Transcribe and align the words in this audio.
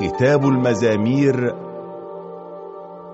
كتاب 0.00 0.44
المزامير 0.46 1.54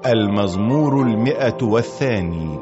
المزمور 0.07 1.03
المئة 1.03 1.59
والثاني. 1.63 2.59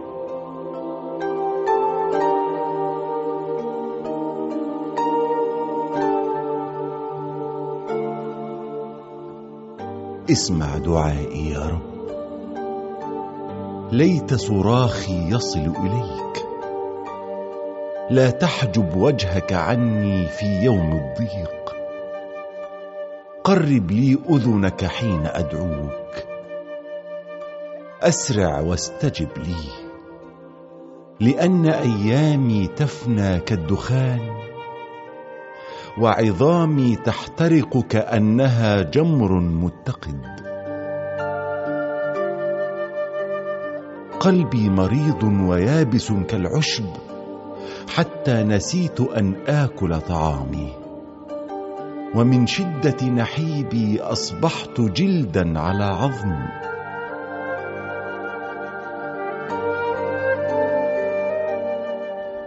اسمع 10.31 10.79
دعائي 10.79 11.51
يا 11.51 11.67
رب. 11.67 11.81
ليت 13.93 14.35
صراخي 14.35 15.29
يصل 15.29 15.61
إليك. 15.61 16.47
لا 18.11 18.31
تحجب 18.31 18.97
وجهك 18.97 19.53
عني 19.53 20.27
في 20.27 20.47
يوم 20.63 20.93
الضيق. 20.93 21.60
قرب 23.51 23.91
لي 23.91 24.19
أذنك 24.31 24.85
حين 24.85 25.27
أدعوك. 25.27 26.15
أسرع 28.03 28.61
واستجب 28.61 29.29
لي 29.39 29.65
لأن 31.21 31.67
أيامي 31.67 32.67
تفنى 32.67 33.41
كالدخان 33.41 34.21
وعظامي 35.99 36.97
تحترق 36.97 37.79
كانها 37.89 38.83
جمر 38.83 39.41
متقد. 39.41 40.27
قلبي 44.21 44.69
مريض 44.69 45.23
ويابس 45.23 46.13
كالعشب 46.13 46.91
حتى 47.89 48.43
نسيت 48.43 49.01
أن 49.01 49.35
آكل 49.47 50.01
طعامي. 50.01 50.80
ومن 52.15 52.47
شدة 52.47 53.07
نحيبي 53.07 54.01
أصبحت 54.01 54.81
جلدا 54.81 55.59
على 55.59 55.85
عظم. 55.85 56.37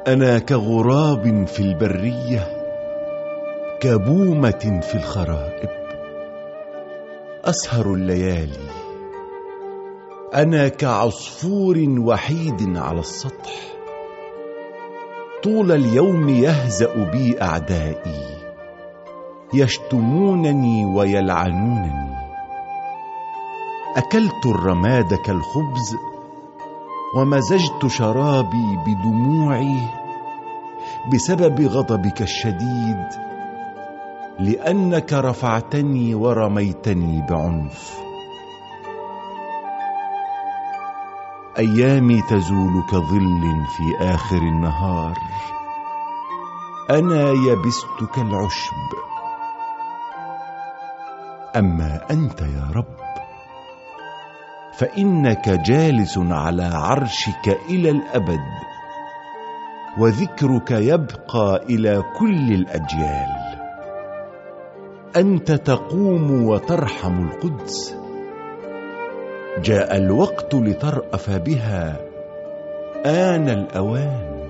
أنا 0.08 0.40
كغراب 0.40 1.48
في 1.48 1.60
البرية 1.60 2.48
كبومة 3.80 4.80
في 4.84 4.96
الخرائب. 4.96 5.70
أسهر 7.46 7.94
الليالي 7.94 8.70
أنا 10.36 10.68
كعصفور 10.68 11.86
وحيد 12.00 12.78
على 12.78 13.00
السطح. 13.00 13.60
طول 15.44 15.72
اليوم 15.72 16.30
يهزأ 16.30 17.12
بي 17.12 17.42
أعدائي. 17.42 18.43
يشتمونني 19.54 20.86
ويلعنونني. 20.86 22.14
أكلت 23.98 24.46
الرماد 24.46 25.14
كالخبز 25.14 25.98
ومزجت 27.18 27.88
شرابي 27.88 28.78
بدموعي 28.86 29.90
بسبب 31.14 31.62
غضبك 31.62 32.22
الشديد 32.22 33.08
لأنك 34.40 35.14
رفعتني 35.14 36.16
ورميتني 36.16 37.22
بعنف. 37.30 38.00
أيامي 41.58 42.22
تزول 42.22 42.84
كظل 42.92 43.66
في 43.78 44.06
آخر 44.06 44.38
النهار. 44.38 45.18
أنا 46.90 47.30
يبست 47.30 48.16
كالعشب. 48.16 49.13
أما 51.56 52.00
أنت 52.12 52.42
يا 52.42 52.72
رب 52.76 52.96
فإنك 54.74 55.50
جالس 55.50 56.18
على 56.18 56.64
عرشك 56.64 57.58
إلى 57.70 57.90
الأبد 57.90 58.40
وذكرك 59.98 60.72
يبقى 60.72 61.64
إلى 61.70 62.04
كل 62.20 62.52
الأجيال. 62.54 63.44
أنت 65.16 65.52
تقوم 65.52 66.48
وترحم 66.48 67.28
القدس. 67.28 67.96
جاء 69.64 69.98
الوقت 69.98 70.56
لترأف 70.56 71.30
بها 71.30 72.00
آن 73.06 73.50
الأوان. 73.50 74.50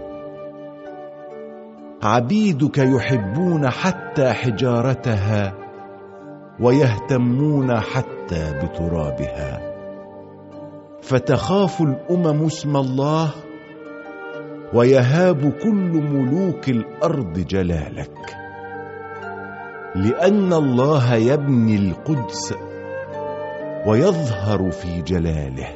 عبيدك 2.04 2.78
يحبون 2.78 3.70
حتى 3.70 4.34
حجارتها 4.34 5.63
ويهتمون 6.60 7.80
حتى 7.80 8.54
بترابها. 8.64 9.74
فتخاف 11.02 11.82
الأمم 11.82 12.46
اسم 12.46 12.78
الله 12.78 13.30
ويهاب 14.74 15.54
كل 15.64 16.02
ملوك 16.02 16.70
الأرض 16.70 17.34
جلالك. 17.40 18.38
لأن 19.96 20.54
الله 20.54 21.16
يبني 21.16 21.76
القدس 21.76 22.54
ويظهر 23.86 24.72
في 24.72 25.02
جلاله. 25.02 25.68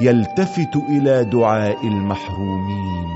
يلتفت 0.00 0.76
إلى 0.76 1.24
دعاء 1.24 1.86
المحرومين 1.86 3.08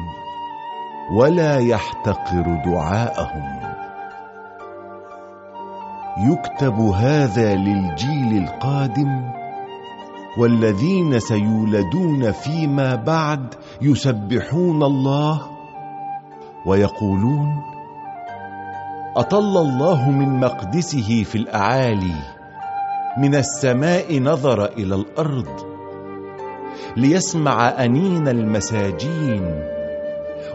ولا 1.17 1.59
يحتقر 1.59 2.63
دعاءهم. 2.67 3.65
يكتب 6.19 6.75
هذا 6.81 7.55
للجيل 7.55 8.43
القادم 8.43 9.31
والذين 10.39 11.21
سيولدون 11.21 12.33
فيما 12.33 12.95
بعد 12.95 13.55
يسبحون 13.83 14.83
الله 14.83 15.41
ويقولون 16.67 17.63
أطل 19.17 19.57
الله 19.57 20.11
من 20.11 20.41
مقدسه 20.41 21.23
في 21.23 21.39
الأعالي 21.39 22.15
من 23.19 23.35
السماء 23.35 24.19
نظر 24.21 24.65
إلى 24.65 24.95
الأرض 24.95 25.49
ليسمع 26.97 27.69
أنين 27.85 28.29
المساجين 28.29 29.65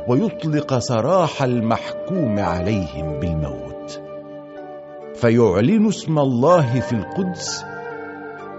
ويطلق 0.07 0.79
سراح 0.79 1.43
المحكوم 1.43 2.39
عليهم 2.39 3.19
بالموت. 3.19 3.78
فيعلن 5.21 5.87
اسم 5.87 6.19
الله 6.19 6.79
في 6.79 6.93
القدس 6.93 7.65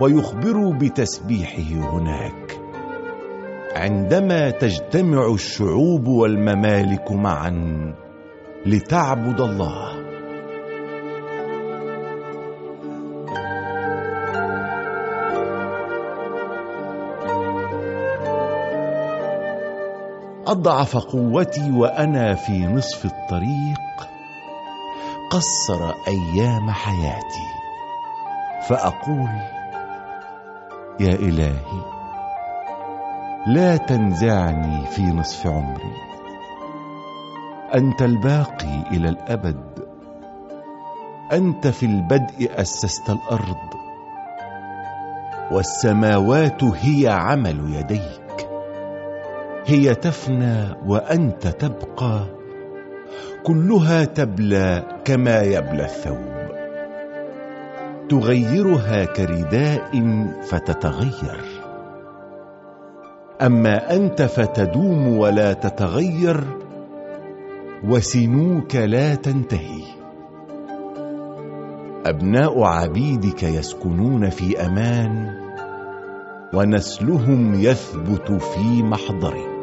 ويخبر 0.00 0.70
بتسبيحه 0.70 1.90
هناك. 1.92 2.60
عندما 3.76 4.50
تجتمع 4.50 5.34
الشعوب 5.34 6.06
والممالك 6.06 7.12
معا 7.12 7.94
لتعبد 8.66 9.40
الله. 9.40 10.00
أضعف 20.46 20.96
قوتي 20.96 21.70
وأنا 21.70 22.34
في 22.34 22.66
نصف 22.66 23.04
الطريق 23.04 24.19
قصر 25.30 25.94
أيام 26.08 26.70
حياتي 26.70 27.46
فأقول 28.68 29.30
يا 31.00 31.14
إلهي 31.14 31.84
لا 33.46 33.76
تنزعني 33.76 34.86
في 34.86 35.02
نصف 35.02 35.46
عمري. 35.46 35.94
أنت 37.74 38.02
الباقي 38.02 38.82
إلى 38.90 39.08
الأبد. 39.08 39.88
أنت 41.32 41.66
في 41.66 41.86
البدء 41.86 42.60
أسست 42.60 43.10
الأرض. 43.10 43.70
والسماوات 45.52 46.64
هي 46.64 47.08
عمل 47.08 47.74
يديك. 47.74 48.48
هي 49.66 49.94
تفنى 49.94 50.74
وأنت 50.86 51.46
تبقى 51.46 52.39
كلها 53.42 54.04
تبلى 54.04 54.82
كما 55.04 55.42
يبلى 55.42 55.84
الثوب. 55.84 56.40
تغيرها 58.08 59.04
كرداء 59.04 59.90
فتتغير. 60.42 61.40
أما 63.42 63.96
أنت 63.96 64.22
فتدوم 64.22 65.18
ولا 65.18 65.52
تتغير 65.52 66.44
وسنوك 67.84 68.76
لا 68.76 69.14
تنتهي. 69.14 69.82
أبناء 72.06 72.62
عبيدك 72.62 73.42
يسكنون 73.42 74.30
في 74.30 74.66
أمان 74.66 75.34
ونسلهم 76.54 77.54
يثبت 77.54 78.32
في 78.32 78.82
محضرك. 78.82 79.59